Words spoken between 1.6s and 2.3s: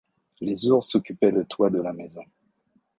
de la maison.